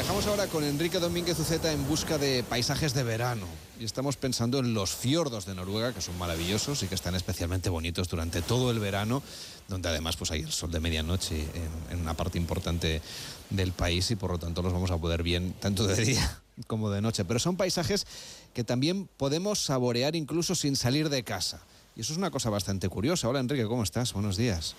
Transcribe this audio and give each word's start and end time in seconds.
Viajamos 0.00 0.26
ahora 0.28 0.46
con 0.46 0.64
Enrique 0.64 0.98
Domínguez 0.98 1.38
Uceta 1.38 1.70
en 1.70 1.86
busca 1.86 2.16
de 2.16 2.42
paisajes 2.42 2.94
de 2.94 3.02
verano. 3.02 3.44
Y 3.78 3.84
estamos 3.84 4.16
pensando 4.16 4.58
en 4.58 4.72
los 4.72 4.92
fiordos 4.92 5.44
de 5.44 5.54
Noruega, 5.54 5.92
que 5.92 6.00
son 6.00 6.16
maravillosos 6.16 6.82
y 6.82 6.86
que 6.86 6.94
están 6.94 7.14
especialmente 7.14 7.68
bonitos 7.68 8.08
durante 8.08 8.40
todo 8.40 8.70
el 8.70 8.78
verano, 8.78 9.22
donde 9.68 9.90
además 9.90 10.16
pues 10.16 10.30
hay 10.30 10.40
el 10.40 10.52
sol 10.52 10.72
de 10.72 10.80
medianoche 10.80 11.46
en, 11.90 12.00
una 12.00 12.14
parte 12.14 12.38
importante 12.38 13.02
del 13.50 13.72
país 13.72 14.10
y 14.10 14.16
por 14.16 14.30
lo 14.30 14.38
tanto 14.38 14.62
los 14.62 14.72
vamos 14.72 14.90
a 14.90 14.96
poder 14.96 15.22
bien 15.22 15.52
tanto 15.60 15.86
de 15.86 16.02
día 16.02 16.40
como 16.66 16.88
de 16.88 17.02
noche. 17.02 17.26
Pero 17.26 17.38
son 17.38 17.58
paisajes 17.58 18.06
que 18.54 18.64
también 18.64 19.06
podemos 19.18 19.62
saborear 19.62 20.16
incluso 20.16 20.54
sin 20.54 20.76
salir 20.76 21.10
de 21.10 21.24
casa. 21.24 21.60
Y 21.94 22.00
eso 22.00 22.14
es 22.14 22.18
una 22.18 22.30
cosa 22.30 22.48
bastante 22.48 22.88
curiosa. 22.88 23.28
Hola 23.28 23.40
Enrique, 23.40 23.66
¿cómo 23.66 23.82
estás? 23.82 24.14
Buenos 24.14 24.38
días. 24.38 24.76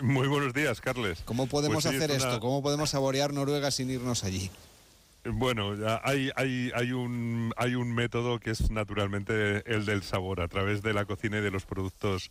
Muy 0.00 0.26
buenos 0.28 0.52
días, 0.52 0.80
Carles. 0.80 1.20
¿Cómo 1.24 1.46
podemos 1.46 1.82
Pues 1.84 1.92
sí, 1.92 1.96
hacer 1.98 2.10
es 2.10 2.22
una- 2.22 2.30
esto? 2.32 2.40
¿Cómo 2.40 2.62
podemos 2.62 2.90
saborear 2.90 3.32
Noruega 3.32 3.70
sin 3.70 3.90
irnos 3.90 4.24
allí? 4.24 4.50
Bueno, 5.26 5.74
hay, 6.02 6.30
hay, 6.36 6.70
hay, 6.74 6.92
un, 6.92 7.52
hay 7.56 7.74
un 7.76 7.94
método 7.94 8.38
que 8.38 8.50
es 8.50 8.70
naturalmente 8.70 9.62
el 9.72 9.86
del 9.86 10.02
sabor, 10.02 10.42
a 10.42 10.48
través 10.48 10.82
de 10.82 10.92
la 10.92 11.06
cocina 11.06 11.38
y 11.38 11.40
de 11.40 11.50
los 11.50 11.64
productos 11.64 12.30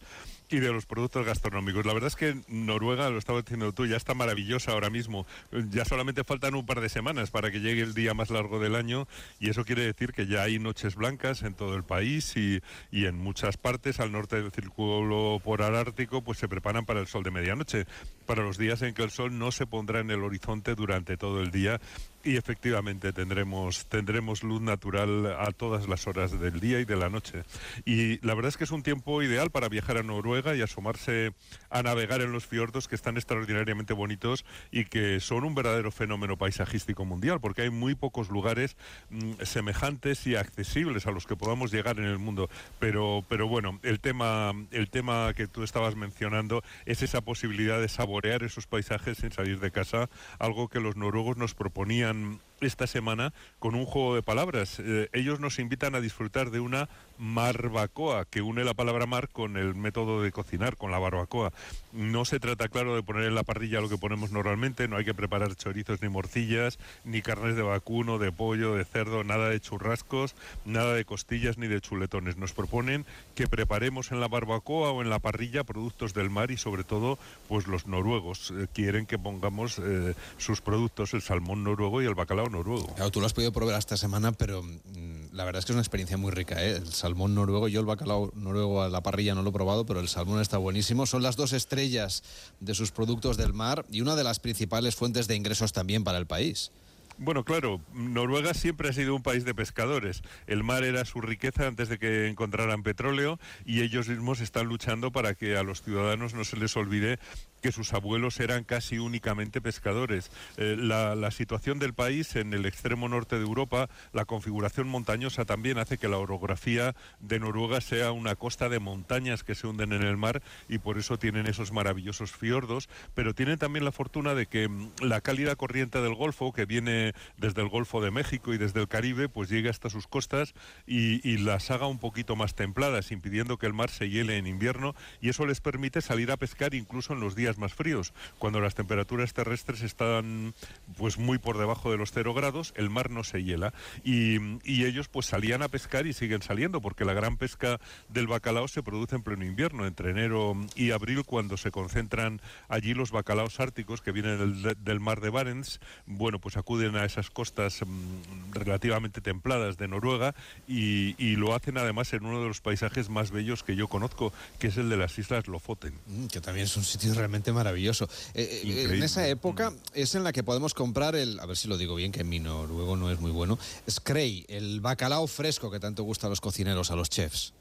y 0.49 0.59
de 0.59 0.71
los 0.71 0.85
productos 0.85 1.25
gastronómicos. 1.25 1.88
La 1.88 1.93
verdad 1.93 2.09
es 2.09 2.16
que 2.16 2.38
Noruega, 2.47 3.09
lo 3.09 3.17
estabas 3.17 3.45
diciendo 3.45 3.71
tú, 3.71 3.88
ya 3.88 3.97
está 3.97 4.13
maravillosa 4.13 4.73
ahora 4.73 4.91
mismo. 4.91 5.25
Ya 5.71 5.85
solamente 5.85 6.23
faltan 6.23 6.53
un 6.53 6.67
par 6.67 6.81
de 6.81 6.89
semanas 6.89 7.31
para 7.31 7.49
que 7.49 7.61
llegue 7.61 7.81
el 7.81 7.95
día 7.95 8.13
más 8.13 8.29
largo 8.29 8.59
del 8.59 8.75
año 8.75 9.07
y 9.39 9.49
eso 9.49 9.66
quiere 9.66 9.83
decir 9.83 10.13
que 10.13 10.27
ya 10.27 10.44
hay 10.44 10.59
noches 10.59 10.95
blancas 10.95 11.41
en 11.41 11.55
todo 11.55 11.75
el 11.75 11.83
país 11.83 12.38
y, 12.38 12.61
y 12.91 13.05
en 13.05 13.17
muchas 13.17 13.57
partes 13.57 13.99
al 13.99 14.11
norte 14.11 14.35
del 14.39 14.52
círculo 14.52 15.41
polar 15.44 15.73
ártico 15.73 16.21
pues 16.21 16.38
se 16.38 16.47
preparan 16.47 16.85
para 16.85 16.99
el 16.99 17.07
sol 17.07 17.23
de 17.23 17.31
medianoche, 17.31 17.85
para 18.27 18.44
los 18.44 18.59
días 18.59 18.83
en 18.83 18.94
que 18.94 19.02
el 19.02 19.09
sol 19.09 19.39
no 19.39 19.52
se 19.52 19.66
pondrá 19.66 20.02
en 20.02 20.11
el 20.11 20.23
horizonte 20.23 20.75
durante 20.75 21.17
todo 21.17 21.41
el 21.41 21.49
día 21.49 21.81
y 22.23 22.37
efectivamente 22.37 23.11
tendremos 23.11 23.85
tendremos 23.88 24.43
luz 24.43 24.61
natural 24.61 25.35
a 25.38 25.52
todas 25.52 25.88
las 25.88 26.07
horas 26.07 26.39
del 26.39 26.59
día 26.59 26.80
y 26.80 26.85
de 26.85 26.95
la 26.95 27.09
noche. 27.09 27.43
Y 27.85 28.25
la 28.25 28.33
verdad 28.33 28.49
es 28.49 28.57
que 28.57 28.63
es 28.63 28.71
un 28.71 28.83
tiempo 28.83 29.21
ideal 29.21 29.52
para 29.52 29.69
viajar 29.69 29.97
a 29.97 30.03
Noruega 30.03 30.55
y 30.55 30.61
asomarse 30.61 31.33
a 31.69 31.83
navegar 31.83 32.21
en 32.21 32.31
los 32.31 32.45
fiordos 32.45 32.88
que 32.88 32.95
están 32.95 33.17
extraordinariamente 33.17 33.93
bonitos 33.93 34.45
y 34.71 34.85
que 34.85 35.19
son 35.19 35.43
un 35.43 35.55
verdadero 35.55 35.91
fenómeno 35.91 36.38
paisajístico 36.38 37.05
mundial, 37.05 37.39
porque 37.41 37.63
hay 37.63 37.69
muy 37.69 37.95
pocos 37.95 38.30
lugares 38.30 38.77
mm, 39.09 39.33
semejantes 39.43 40.25
y 40.25 40.35
accesibles 40.35 41.08
a 41.08 41.11
los 41.11 41.27
que 41.27 41.35
podamos 41.35 41.71
llegar 41.71 41.99
en 41.99 42.05
el 42.05 42.19
mundo. 42.19 42.49
Pero 42.80 43.25
pero 43.27 43.47
bueno, 43.47 43.80
el 43.83 43.99
tema 43.99 44.53
el 44.71 44.89
tema 44.89 45.33
que 45.33 45.47
tú 45.47 45.63
estabas 45.63 45.95
mencionando 45.95 46.63
es 46.85 47.02
esa 47.02 47.21
posibilidad 47.21 47.81
de 47.81 47.89
saborear 47.89 48.43
esos 48.43 48.67
paisajes 48.67 49.17
sin 49.17 49.31
salir 49.31 49.59
de 49.59 49.71
casa, 49.71 50.09
algo 50.39 50.69
que 50.69 50.80
los 50.80 50.95
noruegos 50.95 51.37
nos 51.37 51.53
proponían 51.53 52.12
and 52.14 52.39
esta 52.61 52.87
semana 52.87 53.33
con 53.59 53.75
un 53.75 53.85
juego 53.85 54.15
de 54.15 54.23
palabras. 54.23 54.79
Eh, 54.79 55.09
ellos 55.13 55.39
nos 55.39 55.59
invitan 55.59 55.95
a 55.95 56.01
disfrutar 56.01 56.51
de 56.51 56.59
una 56.59 56.89
marbacoa, 57.17 58.25
que 58.25 58.41
une 58.41 58.63
la 58.63 58.73
palabra 58.73 59.05
mar 59.05 59.29
con 59.29 59.55
el 59.55 59.75
método 59.75 60.21
de 60.21 60.31
cocinar, 60.31 60.77
con 60.77 60.91
la 60.91 60.99
barbacoa. 60.99 61.53
No 61.91 62.25
se 62.25 62.39
trata, 62.39 62.67
claro, 62.67 62.95
de 62.95 63.03
poner 63.03 63.25
en 63.25 63.35
la 63.35 63.43
parrilla 63.43 63.81
lo 63.81 63.89
que 63.89 63.97
ponemos 63.97 64.31
normalmente, 64.31 64.87
no 64.87 64.97
hay 64.97 65.05
que 65.05 65.13
preparar 65.13 65.55
chorizos 65.55 66.01
ni 66.01 66.09
morcillas, 66.09 66.79
ni 67.03 67.21
carnes 67.21 67.55
de 67.55 67.61
vacuno, 67.61 68.17
de 68.17 68.31
pollo, 68.31 68.75
de 68.75 68.85
cerdo, 68.85 69.23
nada 69.23 69.49
de 69.49 69.59
churrascos, 69.59 70.35
nada 70.65 70.93
de 70.93 71.05
costillas 71.05 71.57
ni 71.57 71.67
de 71.67 71.81
chuletones. 71.81 72.37
Nos 72.37 72.53
proponen 72.53 73.05
que 73.35 73.47
preparemos 73.47 74.11
en 74.11 74.19
la 74.19 74.27
barbacoa 74.27 74.91
o 74.91 75.01
en 75.01 75.09
la 75.09 75.19
parrilla 75.19 75.63
productos 75.63 76.13
del 76.13 76.29
mar 76.29 76.51
y 76.51 76.57
sobre 76.57 76.83
todo, 76.83 77.19
pues 77.47 77.67
los 77.67 77.87
noruegos 77.87 78.51
eh, 78.51 78.67
quieren 78.73 79.05
que 79.05 79.19
pongamos 79.19 79.79
eh, 79.79 80.15
sus 80.37 80.61
productos, 80.61 81.13
el 81.13 81.21
salmón 81.21 81.63
noruego 81.63 82.01
y 82.01 82.05
el 82.05 82.15
bacalao 82.15 82.42
noruego. 82.49 82.88
Claro, 82.95 83.11
tú 83.11 83.19
lo 83.19 83.25
has 83.25 83.33
podido 83.33 83.52
probar 83.52 83.77
esta 83.77 83.97
semana, 83.97 84.31
pero 84.31 84.63
mm, 84.63 85.33
la 85.33 85.45
verdad 85.45 85.59
es 85.59 85.66
que 85.66 85.72
es 85.72 85.75
una 85.75 85.81
experiencia 85.81 86.17
muy 86.17 86.31
rica. 86.31 86.64
¿eh? 86.64 86.77
El 86.77 86.93
salmón 86.93 87.36
noruego, 87.36 87.67
yo 87.67 87.80
el 87.80 87.86
bacalao 87.86 88.31
noruego 88.36 88.81
a 88.81 88.89
la 88.89 89.02
parrilla 89.02 89.36
no 89.36 89.42
lo 89.43 89.49
he 89.49 89.54
probado, 89.54 89.86
pero 89.86 89.99
el 89.99 90.08
salmón 90.08 90.42
está 90.42 90.58
buenísimo. 90.58 91.05
Son 91.05 91.23
las 91.23 91.36
dos 91.36 91.54
estrellas 91.54 92.23
de 92.59 92.76
sus 92.76 92.92
productos 92.92 93.37
del 93.37 93.54
mar 93.54 93.86
y 93.89 94.02
una 94.02 94.15
de 94.15 94.23
las 94.23 94.39
principales 94.39 94.95
fuentes 94.95 95.27
de 95.27 95.36
ingresos 95.36 95.73
también 95.73 96.04
para 96.04 96.17
el 96.17 96.27
país. 96.27 96.71
Bueno, 97.17 97.43
claro, 97.43 97.80
Noruega 97.93 98.54
siempre 98.54 98.89
ha 98.89 98.93
sido 98.93 99.15
un 99.15 99.21
país 99.21 99.45
de 99.45 99.54
pescadores. 99.54 100.23
El 100.48 100.64
mar 100.64 100.83
era 100.83 101.05
su 101.05 101.21
riqueza 101.21 101.67
antes 101.67 101.87
de 101.87 101.99
que 101.99 102.27
encontraran 102.27 102.81
petróleo 102.81 103.39
y 103.65 103.81
ellos 103.81 104.08
mismos 104.08 104.42
están 104.42 104.65
luchando 104.67 105.11
para 105.11 105.36
que 105.36 105.55
a 105.55 105.64
los 105.64 105.83
ciudadanos 105.83 106.33
no 106.33 106.43
se 106.43 106.58
les 106.58 106.75
olvide 106.75 107.20
que 107.63 107.71
sus 107.71 107.93
abuelos 107.93 108.41
eran 108.41 108.65
casi 108.65 108.99
únicamente 108.99 109.61
pescadores. 109.61 110.29
Eh, 110.57 110.75
la, 110.77 111.31
situación 111.31 111.79
del 111.79 111.93
país 111.93 112.35
en 112.35 112.53
el 112.53 112.65
extremo 112.65 113.07
norte 113.07 113.37
de 113.37 113.43
Europa, 113.43 113.89
la 114.11 114.25
configuración 114.25 114.87
montañosa 114.89 115.45
también 115.45 115.77
hace 115.77 115.97
que 115.97 116.09
la 116.09 116.17
orografía 116.17 116.93
de 117.21 117.39
Noruega 117.39 117.79
sea 117.79 118.11
una 118.11 118.35
costa 118.35 118.67
de 118.67 118.79
montañas 118.79 119.43
que 119.43 119.55
se 119.55 119.65
hunden 119.65 119.93
en 119.93 120.03
el 120.03 120.17
mar 120.17 120.43
y 120.67 120.79
por 120.79 120.97
eso 120.97 121.17
tienen 121.17 121.47
esos 121.47 121.71
maravillosos 121.71 122.33
fiordos, 122.33 122.89
pero 123.15 123.33
tienen 123.33 123.57
también 123.57 123.85
la 123.85 123.93
fortuna 123.93 124.35
de 124.35 124.45
que 124.45 124.67
mm, 124.67 124.91
la 124.99 125.21
cálida 125.21 125.55
corriente 125.55 126.01
del 126.01 126.15
Golfo, 126.15 126.51
que 126.51 126.65
viene 126.65 127.13
desde 127.37 127.61
el 127.61 127.69
Golfo 127.69 128.01
de 128.01 128.12
México 128.12 128.53
y 128.53 128.57
desde 128.57 128.81
el 128.81 128.89
Caribe, 128.89 129.30
pues 129.30 129.50
llega 129.50 129.71
hasta 129.71 129.89
sus 129.89 130.06
costas 130.07 130.53
y, 130.85 131.27
y 131.27 131.38
las 131.38 131.71
haga 131.71 131.88
un 131.88 132.00
poquito 132.00 132.35
más 132.35 132.56
templadas, 132.56 133.13
impidiendo 133.13 133.57
que 133.57 133.68
el 133.68 133.74
mar 133.74 133.89
se 133.89 134.09
hiele 134.09 134.38
en 134.38 134.47
invierno 134.47 134.95
y 135.21 135.30
eso 135.30 135.45
les 135.45 135.62
permite 135.62 136.01
salir 136.01 136.30
a 136.30 136.38
pescar 136.38 136.75
incluso 136.75 137.13
en 137.13 137.21
los 137.21 137.35
días 137.35 137.52
más 137.57 137.74
fríos, 137.74 138.13
cuando 138.39 138.59
las 138.59 138.75
temperaturas 138.75 139.33
terrestres 139.33 139.81
están 139.81 140.53
pues 140.97 141.18
muy 141.18 141.38
por 141.38 141.57
debajo 141.57 141.91
de 141.91 141.97
los 141.97 142.12
cero 142.12 142.33
grados, 142.33 142.74
el 142.75 142.89
mar 142.89 143.09
no 143.09 143.24
se 143.24 143.44
hiela. 143.44 143.74
Y, 144.03 144.38
y 144.63 144.86
ellos 144.86 145.07
pues 145.07 145.25
salían 145.25 145.62
a 145.62 145.68
pescar 145.68 146.06
y 146.07 146.13
siguen 146.13 146.42
saliendo 146.42 146.81
porque 146.81 147.06
la 147.06 147.13
gran 147.13 147.38
pesca 147.38 147.80
del 148.09 148.27
bacalao 148.27 148.68
se 148.68 148.83
produce 148.83 149.15
en 149.15 149.24
pleno 149.24 149.45
invierno, 149.45 149.86
entre 149.86 150.12
enero 150.12 150.56
y 150.75 150.92
abril 150.92 151.24
cuando 151.25 151.57
se 151.57 151.71
concentran 151.71 152.42
allí 152.68 152.94
los 152.94 153.12
bacalaos 153.12 153.59
árticos 153.59 154.01
que 154.01 154.12
vienen 154.12 154.63
del, 154.83 155.00
mar 155.00 155.21
de 155.21 155.30
Barents, 155.30 155.80
bueno 156.06 156.39
pues 156.39 156.57
acuden 156.57 156.95
a 156.95 157.06
esas 157.06 157.30
costas 157.30 157.81
mm, 157.86 158.53
relativamente 158.53 159.21
templadas 159.21 159.77
de 159.77 159.88
Noruega 159.88 160.33
y, 160.68 161.15
y 161.24 161.36
lo 161.36 161.53
hacen 161.53 161.77
además 161.77 162.13
en 162.13 162.25
uno 162.25 162.42
de 162.42 162.47
los 162.47 162.62
paisajes 162.62 163.09
más 163.09 163.31
bellos 163.31 163.63
que 163.63 163.75
yo 163.75 163.88
conozco, 163.88 164.33
que 164.59 164.68
es 164.68 164.77
el 164.77 164.89
de 164.89 164.97
las 164.97 165.18
Islas 165.18 165.47
Lofoten. 165.47 165.94
Mm, 166.07 166.27
que 166.27 166.42
también 166.42 166.65
es 166.65 166.77
un 166.77 166.83
sitio 166.83 167.13
maravilloso. 167.51 168.07
Eh, 168.33 168.62
eh, 168.63 168.88
en 168.92 169.04
esa 169.04 169.27
época 169.27 169.74
es 169.94 170.15
en 170.15 170.24
la 170.24 170.31
que 170.31 170.44
podemos 170.44 170.74
comprar 170.74 171.15
el, 171.15 171.39
a 171.39 171.45
ver 171.45 171.57
si 171.57 171.68
lo 171.68 171.77
digo 171.77 171.95
bien, 171.95 172.12
que 172.12 172.24
mi 172.24 172.39
noruego 172.39 172.95
no 172.95 173.12
es 173.12 173.19
muy 173.19 173.31
bueno, 173.31 173.59
Skrei, 173.89 174.45
el 174.48 174.81
bacalao 174.81 175.27
fresco 175.27 175.71
que 175.71 175.80
tanto 175.80 176.04
gusta 176.04 176.27
a 176.27 176.30
los 176.30 176.42
cocineros, 176.42 176.92
a 176.92 176.95
los 176.95 177.09
chefs. 177.09 177.54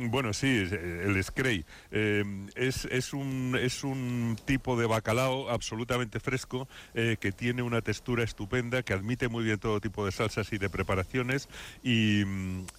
Bueno, 0.00 0.32
sí, 0.32 0.46
eh, 0.46 1.02
el 1.06 1.22
Scray. 1.24 1.64
Eh, 1.90 2.24
es, 2.54 2.84
es, 2.86 3.12
un, 3.12 3.58
es 3.60 3.82
un 3.82 4.36
tipo 4.44 4.78
de 4.78 4.86
bacalao 4.86 5.50
absolutamente 5.50 6.20
fresco 6.20 6.68
eh, 6.94 7.16
que 7.20 7.32
tiene 7.32 7.62
una 7.62 7.82
textura 7.82 8.22
estupenda, 8.22 8.82
que 8.82 8.92
admite 8.92 9.28
muy 9.28 9.42
bien 9.44 9.58
todo 9.58 9.80
tipo 9.80 10.04
de 10.06 10.12
salsas 10.12 10.52
y 10.52 10.58
de 10.58 10.70
preparaciones 10.70 11.48
y, 11.82 12.22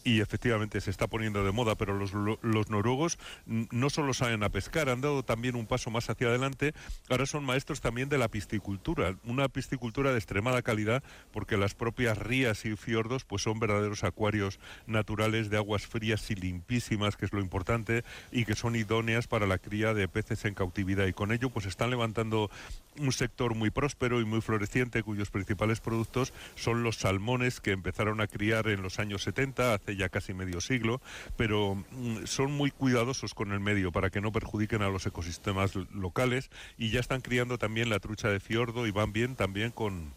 y 0.04 0.22
efectivamente 0.22 0.80
se 0.82 0.92
está 0.92 1.08
poniendo 1.08 1.44
de 1.44 1.52
moda, 1.52 1.76
pero 1.76 1.94
los, 1.98 2.14
lo- 2.14 2.40
los 2.42 2.70
noruegos 2.70 3.18
no 3.46 3.90
solo 3.90 4.14
saben 4.14 4.44
a 4.44 4.50
pescar, 4.50 4.90
han 4.90 5.02
dado 5.02 5.24
también 5.24 5.56
un 5.56 5.68
paso 5.68 5.92
más 5.92 6.10
hacia 6.10 6.28
adelante, 6.28 6.74
ahora 7.10 7.26
son 7.26 7.44
maestros 7.44 7.82
también 7.82 8.08
de 8.10 8.18
la 8.18 8.30
piscicultura, 8.30 9.16
una 9.26 9.50
piscicultura 9.50 10.12
de 10.12 10.18
extremada 10.20 10.62
calidad 10.62 11.04
porque 11.32 11.58
las 11.58 11.74
propias 11.76 12.18
rías 12.18 12.64
y 12.66 12.76
fiordos 12.78 13.26
pues 13.26 13.42
son 13.42 13.60
verdaderos 13.60 14.04
acuarios 14.04 14.60
naturales 14.88 15.50
de 15.50 15.58
aguas 15.58 15.86
frías 15.86 16.30
y 16.32 16.36
limpísimas, 16.36 17.09
que 17.16 17.26
es 17.26 17.34
lo 17.34 17.40
importante, 17.40 18.04
y 18.32 18.46
que 18.46 18.56
son 18.56 18.76
idóneas 18.76 19.28
para 19.28 19.48
la 19.48 19.58
cría 19.58 19.94
de 19.94 20.08
peces 20.08 20.46
en 20.46 20.54
cautividad. 20.54 21.08
Y 21.08 21.14
con 21.14 21.32
ello 21.32 21.50
pues 21.50 21.66
están 21.66 21.90
levantando 21.90 22.50
un 22.98 23.12
sector 23.12 23.56
muy 23.56 23.70
próspero 23.70 24.20
y 24.20 24.26
muy 24.26 24.42
floreciente 24.42 25.04
cuyos 25.04 25.30
principales 25.30 25.80
productos 25.80 26.34
son 26.56 26.84
los 26.84 26.98
salmones 26.98 27.62
que 27.62 27.72
empezaron 27.72 28.22
a 28.22 28.28
criar 28.28 28.68
en 28.68 28.82
los 28.82 29.00
años 29.00 29.24
70, 29.24 29.74
hace 29.74 29.96
ya 29.96 30.10
casi 30.10 30.34
medio 30.34 30.62
siglo, 30.62 31.02
pero 31.38 31.76
mm, 31.76 32.26
son 32.26 32.52
muy 32.52 32.72
cuidadosos 32.72 33.34
con 33.34 33.52
el 33.52 33.60
medio 33.60 33.92
para 33.92 34.10
que 34.10 34.22
no 34.22 34.32
perjudiquen 34.32 34.82
a 34.82 34.90
los 34.90 35.06
ecosistemas 35.06 35.76
locales 35.94 36.50
y 36.78 36.90
ya 36.90 37.00
están 37.00 37.22
criando 37.22 37.58
también 37.58 37.90
la 37.90 38.00
trucha 38.00 38.30
de 38.30 38.40
fiordo 38.40 38.88
y 38.88 38.92
van 38.92 39.14
bien 39.14 39.36
también 39.36 39.72
con 39.72 40.14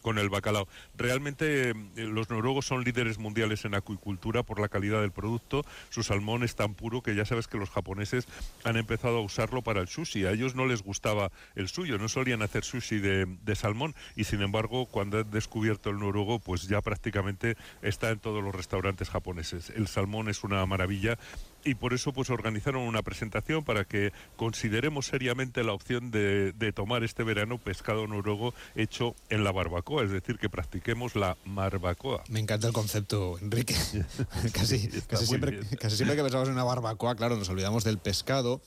con 0.00 0.18
el 0.18 0.28
bacalao. 0.28 0.68
Realmente 0.96 1.70
eh, 1.70 1.74
los 1.96 2.30
noruegos 2.30 2.66
son 2.66 2.84
líderes 2.84 3.18
mundiales 3.18 3.64
en 3.64 3.74
acuicultura 3.74 4.42
por 4.42 4.60
la 4.60 4.68
calidad 4.68 5.00
del 5.00 5.12
producto. 5.12 5.64
Su 5.90 6.02
salmón 6.02 6.42
es 6.42 6.54
tan 6.56 6.74
puro 6.74 7.02
que 7.02 7.14
ya 7.14 7.24
sabes 7.24 7.48
que 7.48 7.58
los 7.58 7.70
japoneses 7.70 8.26
han 8.64 8.76
empezado 8.76 9.18
a 9.18 9.22
usarlo 9.22 9.62
para 9.62 9.80
el 9.80 9.88
sushi. 9.88 10.26
A 10.26 10.32
ellos 10.32 10.54
no 10.54 10.66
les 10.66 10.82
gustaba 10.82 11.30
el 11.54 11.68
suyo, 11.68 11.98
no 11.98 12.08
solían 12.08 12.42
hacer 12.42 12.64
sushi 12.64 12.98
de, 12.98 13.26
de 13.26 13.54
salmón 13.54 13.94
y 14.16 14.24
sin 14.24 14.42
embargo 14.42 14.86
cuando 14.86 15.18
han 15.18 15.30
descubierto 15.30 15.90
el 15.90 15.98
noruego 15.98 16.38
pues 16.38 16.68
ya 16.68 16.80
prácticamente 16.80 17.56
está 17.82 18.10
en 18.10 18.18
todos 18.18 18.42
los 18.42 18.54
restaurantes 18.54 19.10
japoneses. 19.10 19.70
El 19.70 19.88
salmón 19.88 20.28
es 20.28 20.44
una 20.44 20.64
maravilla 20.66 21.18
y 21.64 21.74
por 21.74 21.92
eso 21.92 22.12
pues 22.12 22.30
organizaron 22.30 22.82
una 22.82 23.02
presentación 23.02 23.64
para 23.64 23.84
que 23.84 24.12
consideremos 24.36 25.06
seriamente 25.06 25.62
la 25.64 25.72
opción 25.72 26.10
de, 26.10 26.52
tomar 26.74 27.02
este 27.02 27.24
verano 27.24 27.58
pescado 27.58 28.06
noruego 28.06 28.54
hecho 28.76 29.16
en 29.28 29.44
la 29.44 29.52
barbacoa, 29.52 30.04
es 30.04 30.10
decir, 30.10 30.38
que 30.38 30.48
practiquemos 30.48 31.16
la 31.16 31.36
barbacoa. 31.44 32.22
Me 32.28 32.40
encanta 32.40 32.68
el 32.68 32.72
concepto, 32.72 33.38
Enrique. 33.40 33.74
casi, 34.52 34.88
casi, 35.08 35.26
siempre, 35.26 35.60
casi 35.80 35.96
siempre 35.96 36.16
que 36.16 36.22
pensamos 36.22 36.48
en 36.48 36.54
una 36.54 36.64
barbacoa, 36.64 37.16
claro, 37.16 37.36
nos 37.36 37.48
olvidamos 37.48 37.84
del 37.84 37.98
pescado 37.98 38.60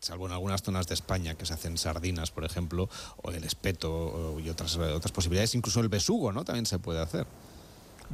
salvo 0.00 0.26
en 0.26 0.32
algunas 0.32 0.62
zonas 0.62 0.88
de 0.88 0.94
España 0.94 1.36
que 1.36 1.46
se 1.46 1.54
hacen 1.54 1.78
sardinas, 1.78 2.32
por 2.32 2.44
ejemplo, 2.44 2.88
o 3.22 3.30
el 3.30 3.44
espeto 3.44 4.36
y 4.44 4.48
otras, 4.48 4.76
otras 4.76 5.12
posibilidades, 5.12 5.54
incluso 5.54 5.80
el 5.80 5.88
besugo, 5.88 6.32
¿no? 6.32 6.44
También 6.44 6.66
se 6.66 6.80
puede 6.80 7.00
hacer. 7.00 7.26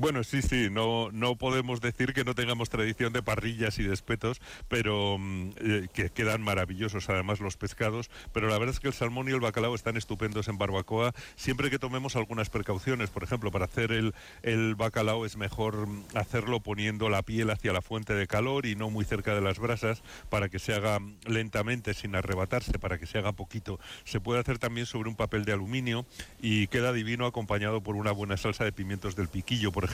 Bueno, 0.01 0.23
sí, 0.23 0.43
sí, 0.43 0.69
no, 0.71 1.11
no 1.11 1.35
podemos 1.35 1.81
decir 1.81 2.13
que 2.13 2.23
no 2.23 2.37
tengamos 2.37 2.71
tradición 2.71 3.13
de 3.13 3.21
parrillas 3.21 3.81
y 3.81 3.83
de 3.83 3.93
espetos, 3.93 4.41
pero 4.69 5.19
mm, 5.19 5.51
eh, 5.57 5.89
que 5.93 6.11
quedan 6.11 6.41
maravillosos 6.41 7.11
además 7.11 7.41
los 7.41 7.57
pescados, 7.57 8.09
pero 8.33 8.47
la 8.47 8.57
verdad 8.59 8.77
es 8.77 8.79
que 8.79 8.87
el 8.87 8.95
salmón 8.95 9.29
y 9.29 9.33
el 9.33 9.41
bacalao 9.41 9.75
están 9.75 9.97
estupendos 9.97 10.47
en 10.47 10.57
barbacoa, 10.57 11.15
siempre 11.35 11.69
que 11.69 11.81
tomemos 11.81 12.15
algunas 12.15 12.49
precauciones, 12.49 13.11
por 13.11 13.25
ejemplo, 13.25 13.51
para 13.51 13.65
hacer 13.65 13.91
el, 13.91 14.15
el 14.43 14.77
bacalao 14.77 15.27
es 15.27 15.37
mejor 15.37 15.89
mm, 15.89 16.05
hacerlo 16.15 16.61
poniendo 16.61 17.09
la 17.09 17.23
piel 17.23 17.51
hacia 17.51 17.73
la 17.73 17.83
fuente 17.83 18.15
de 18.15 18.29
calor 18.29 18.67
y 18.67 18.77
no 18.77 18.91
muy 18.91 19.05
cerca 19.05 19.35
de 19.35 19.41
las 19.41 19.59
brasas 19.59 20.05
para 20.29 20.49
que 20.49 20.61
se 20.61 20.75
haga 20.75 21.01
lentamente 21.27 21.93
sin 21.93 22.15
arrebatarse, 22.15 22.79
para 22.79 22.99
que 22.99 23.07
se 23.07 23.19
haga 23.19 23.33
poquito. 23.33 23.81
Se 24.05 24.21
puede 24.21 24.39
hacer 24.39 24.61
también 24.61 24.87
sobre 24.87 25.09
un 25.09 25.17
papel 25.17 25.45
de 25.45 25.55
aluminio 25.55 26.07
y 26.41 26.69
queda 26.69 26.93
divino 26.93 27.27
acompañado 27.27 27.83
por 27.83 27.97
una 27.97 28.13
buena 28.13 28.37
salsa 28.37 28.63
de 28.63 28.71
pimientos 28.71 29.17
del 29.17 29.27
piquillo, 29.27 29.73
por 29.73 29.88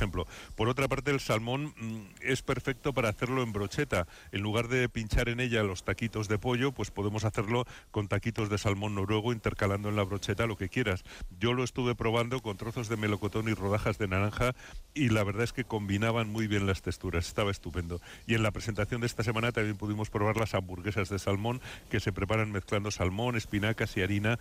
Por 0.56 0.68
otra 0.68 0.88
parte, 0.88 1.10
el 1.10 1.20
salmón 1.20 1.74
mm, 1.76 2.00
es 2.20 2.42
perfecto 2.42 2.92
para 2.92 3.08
hacerlo 3.08 3.42
en 3.42 3.52
brocheta. 3.52 4.06
En 4.32 4.42
lugar 4.42 4.68
de 4.68 4.88
pinchar 4.88 5.28
en 5.28 5.40
ella 5.40 5.62
los 5.62 5.84
taquitos 5.84 6.28
de 6.28 6.38
pollo, 6.38 6.72
pues 6.72 6.90
podemos 6.90 7.24
hacerlo 7.24 7.64
con 7.90 8.08
taquitos 8.08 8.48
de 8.48 8.58
salmón 8.58 8.94
noruego, 8.94 9.32
intercalando 9.32 9.88
en 9.88 9.96
la 9.96 10.02
brocheta 10.02 10.46
lo 10.46 10.56
que 10.56 10.68
quieras. 10.68 11.04
Yo 11.38 11.52
lo 11.52 11.64
estuve 11.64 11.94
probando 11.94 12.40
con 12.40 12.56
trozos 12.56 12.88
de 12.88 12.96
melocotón 12.96 13.48
y 13.48 13.54
rodajas 13.54 13.98
de 13.98 14.08
naranja 14.08 14.54
y 14.94 15.08
la 15.08 15.24
verdad 15.24 15.44
es 15.44 15.52
que 15.52 15.64
combinaban 15.64 16.28
muy 16.28 16.46
bien 16.46 16.66
las 16.66 16.82
texturas. 16.82 17.26
Estaba 17.26 17.50
estupendo. 17.50 18.00
Y 18.26 18.34
en 18.34 18.42
la 18.42 18.50
presentación 18.50 19.00
de 19.00 19.06
esta 19.06 19.22
semana 19.22 19.52
también 19.52 19.76
pudimos 19.76 20.10
probar 20.10 20.36
las 20.36 20.54
hamburguesas 20.54 21.08
de 21.08 21.18
salmón 21.18 21.60
que 21.90 22.00
se 22.00 22.12
preparan 22.12 22.52
mezclando 22.52 22.90
salmón, 22.90 23.36
espinacas 23.36 23.96
y 23.96 24.02
harina 24.02 24.38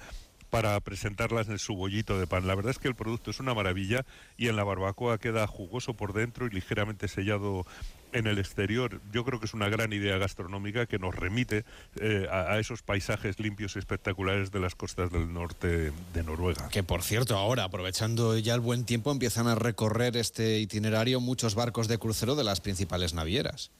para 0.53 0.79
presentarlas 0.81 1.49
en 1.49 1.57
su 1.57 1.73
bollito 1.73 2.19
de 2.19 2.27
pan. 2.27 2.45
La 2.45 2.53
verdad 2.53 2.69
es 2.69 2.77
que 2.77 2.87
el 2.87 2.93
producto 2.93 3.31
es 3.31 3.39
una 3.39 3.55
maravilla 3.55 4.05
y 4.37 4.49
en 4.49 4.55
la 4.55 4.63
barbacoa 4.63 5.17
queda 5.17 5.47
jugoso 5.47 5.95
por 5.95 6.13
dentro 6.13 6.45
y 6.45 6.51
ligeramente 6.51 7.07
sellado 7.07 7.65
en 8.11 8.27
el 8.27 8.37
exterior. 8.37 9.01
Yo 9.11 9.25
creo 9.25 9.39
que 9.39 9.47
es 9.47 9.55
una 9.55 9.67
gran 9.67 9.93
idea 9.93 10.19
gastronómica 10.19 10.85
que 10.85 10.99
nos 10.99 11.15
remite 11.15 11.65
eh, 11.99 12.27
a, 12.29 12.59
esos 12.59 12.83
paisajes 12.83 13.39
limpios 13.39 13.75
y 13.75 13.79
espectaculares 13.79 14.51
de 14.51 14.59
las 14.59 14.75
costas 14.75 15.11
del 15.11 15.33
norte 15.33 15.91
de 16.13 16.23
Noruega. 16.23 16.69
Que 16.69 16.83
por 16.83 17.01
cierto, 17.01 17.35
ahora, 17.35 17.63
aprovechando 17.63 18.37
ya 18.37 18.53
el 18.53 18.61
buen 18.61 18.85
tiempo, 18.85 19.11
empiezan 19.11 19.47
a 19.47 19.55
recorrer 19.55 20.17
este 20.17 20.59
itinerario 20.59 21.19
muchos 21.19 21.55
barcos 21.55 21.87
de 21.87 21.97
crucero 21.97 22.35
de 22.35 22.43
las 22.43 22.61
principales 22.61 23.15
navieras. 23.15 23.71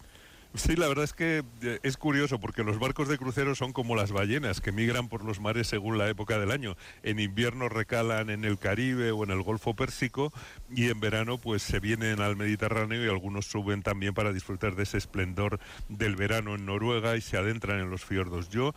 Sí, 0.55 0.75
la 0.75 0.88
verdad 0.88 1.05
es 1.05 1.13
que 1.13 1.44
eh, 1.63 1.79
es 1.81 1.97
curioso 1.97 2.39
porque 2.39 2.63
los 2.63 2.77
barcos 2.77 3.07
de 3.07 3.17
crucero 3.17 3.55
son 3.55 3.73
como 3.73 3.95
las 3.95 4.11
ballenas 4.11 4.61
que 4.61 4.71
migran 4.71 5.09
por 5.09 5.25
los 5.25 5.39
mares 5.39 5.65
según 5.65 5.97
la 5.97 6.07
época 6.07 6.38
del 6.38 6.51
año. 6.51 6.77
En 7.01 7.19
invierno 7.19 7.69
recalan 7.69 8.29
en 8.29 8.45
el 8.45 8.59
Caribe 8.59 9.11
o 9.11 9.23
en 9.23 9.31
el 9.31 9.41
Golfo 9.41 9.73
Pérsico 9.73 10.31
y 10.69 10.89
en 10.89 11.00
verano 11.00 11.39
pues 11.39 11.63
se 11.63 11.79
vienen 11.79 12.21
al 12.21 12.35
Mediterráneo 12.35 13.03
y 13.03 13.09
algunos 13.09 13.47
suben 13.47 13.81
también 13.81 14.13
para 14.13 14.31
disfrutar 14.31 14.75
de 14.75 14.83
ese 14.83 15.00
esplendor 15.00 15.59
del 15.89 16.15
verano 16.15 16.53
en 16.53 16.67
Noruega 16.67 17.17
y 17.17 17.21
se 17.21 17.35
adentran 17.38 17.79
en 17.79 17.89
los 17.89 18.05
fiordos. 18.05 18.50
Yo 18.50 18.75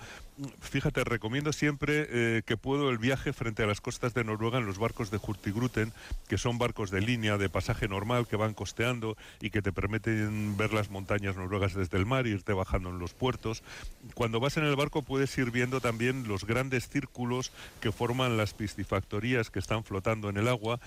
fíjate, 0.61 1.05
recomiendo 1.05 1.52
siempre 1.52 2.06
eh, 2.11 2.43
que 2.44 2.56
puedo 2.56 2.90
el 2.90 2.99
viaje 2.99 3.32
frente 3.32 3.62
a 3.62 3.67
las 3.67 3.81
costas 3.81 4.14
de 4.14 4.25
Noruega 4.25 4.58
en 4.58 4.67
los 4.67 4.78
barcos 4.78 5.11
de 5.11 5.19
Hurtigruten, 5.19 5.93
que 6.28 6.38
son 6.38 6.58
barcos 6.58 6.90
de 6.90 7.00
línea, 7.00 7.38
de 7.38 7.49
pasaje 7.49 7.88
normal, 7.88 8.26
que 8.26 8.37
van 8.37 8.55
costeando 8.55 9.17
y 9.40 9.50
que 9.50 9.62
te 9.62 9.73
permiten 9.73 10.56
ver 10.56 10.73
las 10.73 10.90
montañas 10.90 11.37
noruegas 11.37 11.66
desde 11.75 11.97
el 11.97 12.07
mar, 12.07 12.27
irte 12.27 12.53
bajando 12.53 12.91
en 12.91 12.99
los 12.99 13.15
puertos. 13.15 13.63
Cuando 14.15 14.41
vas 14.41 14.57
en 14.57 14.65
el 14.65 14.77
barco 14.77 15.03
puedes 15.03 15.37
ir 15.39 15.51
viendo 15.51 15.81
también 15.81 16.29
los 16.29 16.45
grandes 16.45 16.89
círculos 16.89 17.53
que 17.81 17.93
forman 17.93 18.37
las 18.37 18.55
piscifactorías 18.55 19.51
que 19.51 19.59
están 19.59 19.85
flotando 19.85 20.29
en 20.29 20.37
el 20.37 20.49
agua 20.49 20.81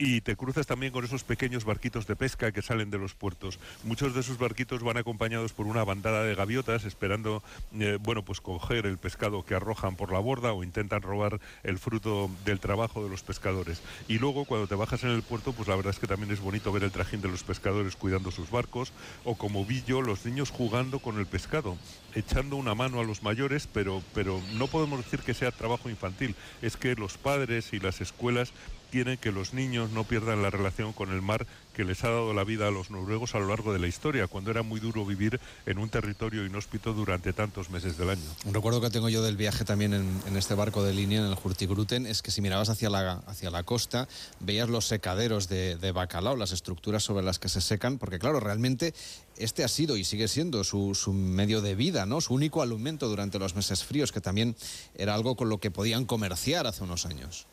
y 0.00 0.22
te 0.22 0.34
cruzas 0.34 0.66
también 0.66 0.94
con 0.94 1.04
esos 1.04 1.24
pequeños 1.24 1.66
barquitos 1.66 2.06
de 2.06 2.16
pesca 2.16 2.52
que 2.52 2.62
salen 2.62 2.90
de 2.90 2.96
los 2.96 3.12
puertos. 3.12 3.58
Muchos 3.84 4.14
de 4.14 4.20
esos 4.20 4.38
barquitos 4.38 4.82
van 4.82 4.96
acompañados 4.96 5.52
por 5.52 5.66
una 5.66 5.84
bandada 5.84 6.24
de 6.24 6.34
gaviotas 6.34 6.86
esperando, 6.86 7.42
eh, 7.78 7.98
bueno, 8.00 8.24
pues 8.24 8.40
coger 8.40 8.86
el 8.86 8.96
pescado 8.96 9.44
que 9.44 9.54
arrojan 9.54 9.96
por 9.96 10.10
la 10.10 10.18
borda 10.18 10.54
o 10.54 10.64
intentan 10.64 11.02
robar 11.02 11.38
el 11.64 11.78
fruto 11.78 12.30
del 12.46 12.60
trabajo 12.60 13.04
de 13.04 13.10
los 13.10 13.22
pescadores. 13.22 13.82
Y 14.08 14.18
luego 14.18 14.46
cuando 14.46 14.66
te 14.66 14.74
bajas 14.74 15.04
en 15.04 15.10
el 15.10 15.22
puerto, 15.22 15.52
pues 15.52 15.68
la 15.68 15.76
verdad 15.76 15.92
es 15.92 15.98
que 15.98 16.06
también 16.06 16.32
es 16.32 16.40
bonito 16.40 16.72
ver 16.72 16.84
el 16.84 16.92
trajín 16.92 17.20
de 17.20 17.28
los 17.28 17.44
pescadores 17.44 17.94
cuidando 17.94 18.30
sus 18.30 18.50
barcos 18.50 18.94
o 19.24 19.34
como 19.36 19.66
vi 19.66 19.82
yo, 19.86 20.00
los 20.00 20.24
niños 20.24 20.48
jugando 20.48 21.00
con 21.00 21.18
el 21.18 21.26
pescado, 21.26 21.76
echando 22.14 22.56
una 22.56 22.74
mano 22.74 23.00
a 23.00 23.04
los 23.04 23.22
mayores, 23.22 23.68
pero, 23.70 24.02
pero 24.14 24.40
no 24.54 24.66
podemos 24.66 25.04
decir 25.04 25.20
que 25.20 25.34
sea 25.34 25.52
trabajo 25.52 25.90
infantil, 25.90 26.34
es 26.62 26.78
que 26.78 26.94
los 26.94 27.18
padres 27.18 27.74
y 27.74 27.80
las 27.80 28.00
escuelas 28.00 28.54
tienen 28.90 29.18
que 29.18 29.32
los 29.32 29.54
niños 29.54 29.90
no 29.90 30.04
pierdan 30.04 30.42
la 30.42 30.50
relación 30.50 30.92
con 30.92 31.10
el 31.10 31.22
mar 31.22 31.46
que 31.74 31.84
les 31.84 32.04
ha 32.04 32.08
dado 32.08 32.34
la 32.34 32.44
vida 32.44 32.68
a 32.68 32.70
los 32.70 32.90
noruegos 32.90 33.34
a 33.34 33.38
lo 33.38 33.48
largo 33.48 33.72
de 33.72 33.78
la 33.78 33.86
historia, 33.86 34.26
cuando 34.26 34.50
era 34.50 34.62
muy 34.62 34.80
duro 34.80 35.06
vivir 35.06 35.40
en 35.64 35.78
un 35.78 35.88
territorio 35.88 36.44
inhóspito 36.44 36.92
durante 36.92 37.32
tantos 37.32 37.70
meses 37.70 37.96
del 37.96 38.10
año. 38.10 38.24
Un 38.44 38.52
recuerdo 38.52 38.80
que 38.80 38.90
tengo 38.90 39.08
yo 39.08 39.22
del 39.22 39.36
viaje 39.36 39.64
también 39.64 39.94
en, 39.94 40.36
este 40.36 40.54
barco 40.54 40.82
de 40.82 40.92
línea, 40.92 41.20
en 41.20 41.26
el 41.26 41.38
Hurtigruten, 41.42 42.06
es 42.06 42.22
que 42.22 42.30
si 42.30 42.42
mirabas 42.42 42.68
hacia 42.68 42.90
la, 42.90 43.12
hacia 43.26 43.50
la 43.50 43.62
costa, 43.62 44.08
veías 44.40 44.68
los 44.68 44.86
secaderos 44.86 45.48
de, 45.48 45.92
bacalao, 45.92 46.36
las 46.36 46.52
estructuras 46.52 47.02
sobre 47.02 47.24
las 47.24 47.38
que 47.38 47.48
se 47.48 47.60
secan, 47.60 47.98
porque 47.98 48.18
claro, 48.18 48.40
realmente 48.40 48.92
este 49.36 49.64
ha 49.64 49.68
sido 49.68 49.96
y 49.96 50.04
sigue 50.04 50.28
siendo 50.28 50.64
su, 50.64 50.94
su, 50.94 51.12
medio 51.12 51.62
de 51.62 51.74
vida, 51.74 52.04
¿no? 52.04 52.20
Su 52.20 52.34
único 52.34 52.62
alimento 52.62 53.08
durante 53.08 53.38
los 53.38 53.54
meses 53.54 53.84
fríos, 53.84 54.12
que 54.12 54.20
también 54.20 54.56
era 54.94 55.14
algo 55.14 55.36
con 55.36 55.48
lo 55.48 55.58
que 55.58 55.70
podían 55.70 56.04
comerciar 56.04 56.66
hace 56.66 56.82
unos 56.82 57.06
años. 57.06 57.46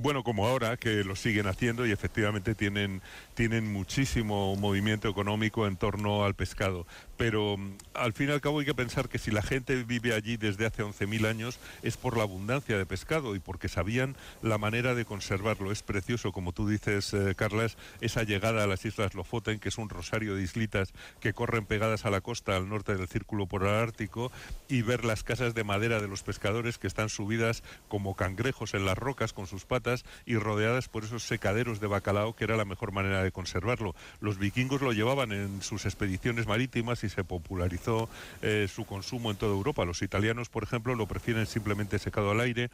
Bueno, 0.00 0.24
como 0.24 0.46
ahora, 0.46 0.76
que 0.76 1.04
lo 1.04 1.14
siguen 1.14 1.46
haciendo 1.46 1.86
y 1.86 1.92
efectivamente 1.92 2.54
tienen, 2.54 3.00
tienen 3.34 3.72
muchísimo 3.72 4.56
movimiento 4.56 5.08
económico 5.08 5.66
en 5.66 5.76
torno 5.76 6.24
al 6.24 6.34
pescado 6.34 6.84
pero 7.16 7.56
mm, 7.56 7.76
al 7.94 8.12
fin 8.12 8.28
y 8.28 8.32
al 8.32 8.40
cabo 8.40 8.60
hay 8.60 8.66
que 8.66 8.74
pensar 8.74 9.08
que 9.08 9.18
si 9.18 9.30
la 9.30 9.42
gente 9.42 9.82
vive 9.84 10.14
allí 10.14 10.36
desde 10.36 10.66
hace 10.66 10.82
11.000 10.82 11.26
años 11.26 11.58
es 11.82 11.96
por 11.96 12.16
la 12.16 12.24
abundancia 12.24 12.76
de 12.76 12.86
pescado 12.86 13.34
y 13.34 13.40
porque 13.40 13.68
sabían 13.68 14.16
la 14.42 14.58
manera 14.58 14.94
de 14.94 15.04
conservarlo. 15.04 15.72
Es 15.72 15.82
precioso, 15.82 16.32
como 16.32 16.52
tú 16.52 16.68
dices, 16.68 17.12
eh, 17.14 17.34
Carlas, 17.36 17.76
esa 18.00 18.22
llegada 18.22 18.64
a 18.64 18.66
las 18.66 18.84
Islas 18.84 19.14
Lofoten, 19.14 19.58
que 19.58 19.68
es 19.68 19.78
un 19.78 19.88
rosario 19.88 20.34
de 20.34 20.42
islitas 20.42 20.92
que 21.20 21.32
corren 21.32 21.66
pegadas 21.66 22.04
a 22.04 22.10
la 22.10 22.20
costa 22.20 22.56
al 22.56 22.68
norte 22.68 22.96
del 22.96 23.08
Círculo 23.08 23.46
Polar 23.46 23.74
Ártico, 23.74 24.32
y 24.68 24.82
ver 24.82 25.04
las 25.04 25.22
casas 25.22 25.54
de 25.54 25.64
madera 25.64 26.00
de 26.00 26.08
los 26.08 26.22
pescadores 26.22 26.78
que 26.78 26.86
están 26.86 27.08
subidas 27.08 27.62
como 27.88 28.14
cangrejos 28.14 28.74
en 28.74 28.84
las 28.84 28.98
rocas 28.98 29.32
con 29.32 29.46
sus 29.46 29.64
patas 29.64 29.83
y 30.26 30.36
rodeadas 30.36 30.88
por 30.88 31.04
esos 31.04 31.22
secaderos 31.24 31.80
de 31.80 31.86
bacalao, 31.86 32.34
que 32.34 32.44
era 32.44 32.56
la 32.56 32.64
mejor 32.64 32.92
manera 32.92 33.22
de 33.22 33.32
conservarlo. 33.32 33.94
Los 34.20 34.38
vikingos 34.38 34.80
lo 34.80 34.92
llevaban 34.92 35.32
en 35.32 35.62
sus 35.62 35.84
expediciones 35.84 36.46
marítimas 36.46 37.04
y 37.04 37.08
se 37.08 37.24
popularizó 37.24 38.08
eh, 38.42 38.68
su 38.72 38.84
consumo 38.84 39.30
en 39.30 39.36
toda 39.36 39.52
Europa. 39.52 39.84
Los 39.84 40.02
italianos, 40.02 40.48
por 40.48 40.62
ejemplo, 40.62 40.94
lo 40.94 41.06
prefieren 41.06 41.46
simplemente 41.46 41.98
secado 41.98 42.30
al 42.30 42.40
aire 42.40 42.70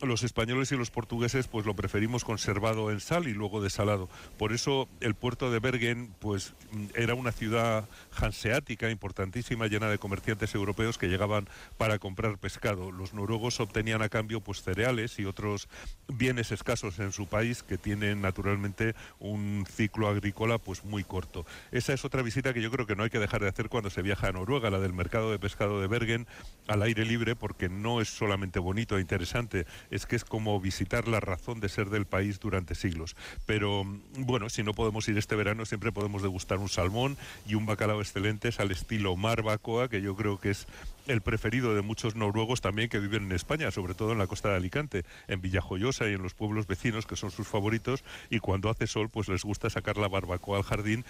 los 0.00 0.22
españoles 0.22 0.70
y 0.72 0.76
los 0.76 0.90
portugueses 0.90 1.48
pues 1.48 1.66
lo 1.66 1.74
preferimos 1.74 2.24
conservado 2.24 2.90
en 2.90 3.00
sal 3.00 3.26
y 3.26 3.32
luego 3.32 3.60
desalado. 3.60 4.08
Por 4.36 4.52
eso 4.52 4.88
el 5.00 5.14
puerto 5.14 5.50
de 5.50 5.58
Bergen 5.58 6.14
pues 6.20 6.54
era 6.94 7.14
una 7.14 7.32
ciudad 7.32 7.88
hanseática 8.12 8.90
importantísima 8.90 9.66
llena 9.66 9.88
de 9.88 9.98
comerciantes 9.98 10.54
europeos 10.54 10.98
que 10.98 11.08
llegaban 11.08 11.48
para 11.76 11.98
comprar 11.98 12.38
pescado. 12.38 12.92
Los 12.92 13.12
noruegos 13.12 13.60
obtenían 13.60 14.02
a 14.02 14.08
cambio 14.08 14.40
pues 14.40 14.62
cereales 14.62 15.18
y 15.18 15.24
otros 15.24 15.68
bienes 16.06 16.52
escasos 16.52 16.98
en 16.98 17.12
su 17.12 17.26
país 17.26 17.62
que 17.62 17.78
tienen 17.78 18.20
naturalmente 18.20 18.94
un 19.18 19.66
ciclo 19.68 20.08
agrícola 20.08 20.58
pues 20.58 20.84
muy 20.84 21.04
corto. 21.04 21.44
Esa 21.72 21.92
es 21.92 22.04
otra 22.04 22.22
visita 22.22 22.54
que 22.54 22.62
yo 22.62 22.70
creo 22.70 22.86
que 22.86 22.96
no 22.96 23.02
hay 23.02 23.10
que 23.10 23.18
dejar 23.18 23.42
de 23.42 23.48
hacer 23.48 23.68
cuando 23.68 23.90
se 23.90 24.02
viaja 24.02 24.28
a 24.28 24.32
Noruega, 24.32 24.70
la 24.70 24.78
del 24.78 24.92
mercado 24.92 25.30
de 25.30 25.38
pescado 25.38 25.80
de 25.80 25.86
Bergen 25.88 26.26
al 26.66 26.82
aire 26.82 27.04
libre 27.04 27.34
porque 27.34 27.68
no 27.68 28.00
es 28.00 28.08
solamente 28.08 28.58
bonito 28.58 28.98
e 28.98 29.00
interesante, 29.00 29.66
es 29.90 30.06
que 30.06 30.16
es 30.16 30.24
como 30.24 30.60
visitar 30.60 31.08
la 31.08 31.20
razón 31.20 31.60
de 31.60 31.68
ser 31.68 31.90
del 31.90 32.06
país 32.06 32.40
durante 32.40 32.74
siglos. 32.74 33.16
Pero 33.46 33.84
bueno, 34.16 34.48
si 34.48 34.62
no 34.62 34.74
podemos 34.74 35.08
ir 35.08 35.18
este 35.18 35.36
verano, 35.36 35.64
siempre 35.64 35.92
podemos 35.92 36.22
degustar 36.22 36.58
un 36.58 36.68
salmón 36.68 37.16
y 37.46 37.54
un 37.54 37.66
bacalao 37.66 38.00
excelentes 38.00 38.60
al 38.60 38.70
estilo 38.70 39.16
marbacoa, 39.16 39.88
que 39.88 40.02
yo 40.02 40.16
creo 40.16 40.38
que 40.38 40.50
es 40.50 40.66
el 41.06 41.22
preferido 41.22 41.74
de 41.74 41.82
muchos 41.82 42.14
noruegos 42.16 42.60
también 42.60 42.88
que 42.88 42.98
viven 42.98 43.24
en 43.24 43.32
España, 43.32 43.70
sobre 43.70 43.94
todo 43.94 44.12
en 44.12 44.18
la 44.18 44.26
costa 44.26 44.50
de 44.50 44.56
Alicante, 44.56 45.04
en 45.26 45.40
Villajoyosa 45.40 46.08
y 46.08 46.12
en 46.12 46.22
los 46.22 46.34
pueblos 46.34 46.66
vecinos 46.66 47.06
que 47.06 47.16
son 47.16 47.30
sus 47.30 47.48
favoritos 47.48 48.04
y 48.30 48.40
cuando 48.40 48.68
hace 48.68 48.86
sol 48.86 49.08
pues 49.08 49.28
les 49.28 49.42
gusta 49.42 49.70
sacar 49.70 49.96
la 49.96 50.08
barbacoa 50.08 50.58
al 50.58 50.64
jardín 50.64 51.04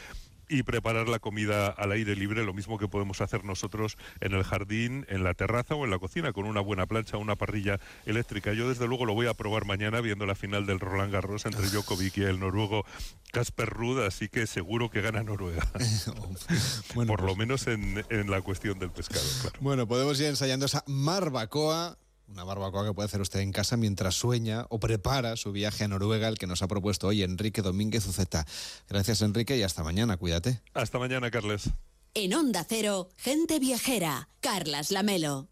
y 0.49 0.62
preparar 0.62 1.09
la 1.09 1.19
comida 1.19 1.69
al 1.69 1.93
aire 1.93 2.17
libre, 2.17 2.45
lo 2.45 2.55
mismo 2.55 2.78
que 2.78 2.88
podemos 2.88 3.21
hacer 3.21 3.45
nosotros 3.45 3.97
en 4.21 4.33
el 4.33 4.45
jardín, 4.45 5.07
en 5.09 5.25
la 5.25 5.35
terraza 5.35 5.75
o 5.75 5.85
en 5.85 5.90
la 5.90 5.99
cocina, 5.99 6.33
con 6.33 6.47
una 6.47 6.61
buena 6.61 6.87
plancha, 6.87 7.17
una 7.17 7.37
parrilla 7.37 7.78
eléctrica. 8.07 8.52
Yo 8.52 8.69
desde 8.69 8.87
luego 8.87 9.05
lo 9.05 9.14
voy 9.14 9.26
a 9.26 9.35
probar 9.35 9.64
mañana 9.64 10.00
viendo 10.00 10.26
la 10.26 10.35
final 10.35 10.67
del 10.67 10.81
Roland 10.81 11.12
Garros 11.12 11.47
entre 11.47 11.69
Djokovic 11.69 12.19
y 12.19 12.23
el 12.23 12.40
noruego 12.40 12.85
Casper 13.33 13.69
Ruud, 13.69 14.05
así 14.05 14.28
que 14.28 14.47
seguro 14.47 14.90
que 14.90 15.00
gana 15.00 15.23
Noruega. 15.23 15.67
bueno, 16.95 17.09
Por 17.09 17.21
lo 17.21 17.26
pues 17.26 17.38
menos 17.38 17.67
en, 17.67 18.05
en, 18.09 18.31
la 18.31 18.40
cuestión 18.40 18.78
del 18.78 18.90
pescado. 18.90 19.25
Claro. 19.43 19.59
Bueno, 19.61 19.87
podemos 19.87 20.19
ir 20.21 20.26
ensayando 20.26 20.67
esa 20.67 20.85
barbacoa 20.87 21.99
una 22.29 22.45
barbacoa 22.45 22.85
que 22.87 22.95
puede 22.95 23.07
hacer 23.07 23.21
usted 23.21 23.41
en 23.41 23.53
casa 23.53 23.77
mientras 23.77 24.15
sueña 24.15 24.67
o 24.71 24.79
prepara 24.79 25.37
su 25.37 25.53
viaje 25.53 25.85
a 25.85 25.89
Noruega, 25.89 26.29
el 26.29 26.39
que 26.39 26.47
nos 26.47 26.63
ha 26.63 26.69
propuesto 26.69 27.09
hoy 27.09 27.23
Enrique 27.23 27.63
Domínguez 27.63 28.07
Uceta. 28.07 28.47
Gracias, 28.89 29.23
Enrique, 29.23 29.57
y 29.57 29.63
hasta 29.63 29.83
mañana. 29.83 30.17
Cuídate. 30.17 30.61
Hasta 30.75 30.99
mañana, 30.99 31.31
Carles. 31.31 31.71
En 32.15 32.35
Onda 32.35 32.65
Cero, 32.69 33.09
gente 33.17 33.59
viajera. 33.59 34.29
Carlas 34.41 34.91
Lamelo. 34.91 35.47